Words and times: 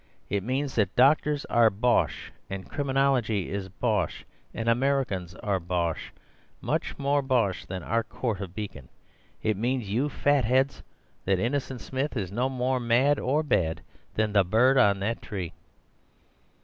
"It 0.31 0.41
means 0.41 0.73
that 0.73 0.95
doctors 0.95 1.45
are 1.45 1.69
bosh, 1.69 2.31
and 2.49 2.67
criminology 2.67 3.51
is 3.51 3.69
bosh, 3.69 4.25
and 4.51 4.67
Americans 4.67 5.35
are 5.35 5.59
bosh— 5.59 6.11
much 6.59 6.97
more 6.97 7.21
bosh 7.21 7.67
than 7.67 7.83
our 7.83 8.03
Court 8.03 8.41
of 8.41 8.55
Beacon. 8.55 8.89
It 9.43 9.55
means, 9.57 9.91
you 9.91 10.09
fatheads, 10.09 10.81
that 11.25 11.37
Innocent 11.37 11.81
Smith 11.81 12.17
is 12.17 12.31
no 12.31 12.49
more 12.49 12.79
mad 12.79 13.19
or 13.19 13.43
bad 13.43 13.81
than 14.15 14.33
the 14.33 14.43
bird 14.43 14.75
on 14.75 15.01
that 15.01 15.21
tree." 15.21 15.53